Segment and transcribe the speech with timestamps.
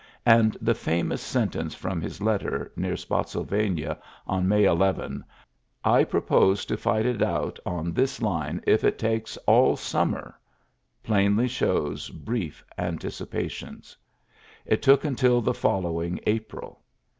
[0.25, 5.23] And the famous sentence from his letter near Spottsylvania on May 11,
[5.85, 10.33] ^^I propose to fight it out on this line if it takes aU mmmery^^
[11.03, 13.95] plainly shows brief anticipa tions.
[14.65, 16.79] It took until the following April.